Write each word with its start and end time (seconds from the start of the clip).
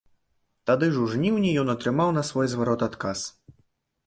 Тады 0.69 0.87
ж 0.95 1.03
у 1.03 1.09
жніўні 1.11 1.51
ён 1.65 1.69
атрымаў 1.75 2.09
на 2.19 2.25
свой 2.31 2.51
зварот 2.55 2.87
адказ. 2.89 3.19